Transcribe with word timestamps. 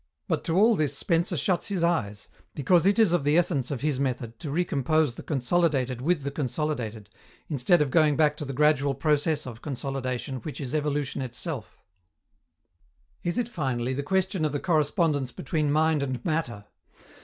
But 0.27 0.43
to 0.45 0.57
all 0.57 0.75
this 0.75 0.97
Spencer 0.97 1.37
shuts 1.37 1.67
his 1.67 1.83
eyes, 1.83 2.27
because 2.55 2.87
it 2.87 2.97
is 2.97 3.13
of 3.13 3.23
the 3.23 3.37
essence 3.37 3.69
of 3.69 3.81
his 3.81 3.99
method 3.99 4.39
to 4.39 4.49
recompose 4.49 5.13
the 5.13 5.21
consolidated 5.21 6.01
with 6.01 6.23
the 6.23 6.31
consolidated, 6.31 7.07
instead 7.49 7.83
of 7.83 7.91
going 7.91 8.15
back 8.15 8.35
to 8.37 8.45
the 8.45 8.51
gradual 8.51 8.95
process 8.95 9.45
of 9.45 9.61
consolidation, 9.61 10.37
which 10.37 10.59
is 10.59 10.73
evolution 10.73 11.21
itself. 11.21 11.77
Is 13.21 13.37
it, 13.37 13.47
finally, 13.47 13.93
the 13.93 14.01
question 14.01 14.43
of 14.43 14.53
the 14.53 14.59
correspondence 14.59 15.31
between 15.31 15.71
mind 15.71 16.01
and 16.01 16.25
matter? 16.25 16.65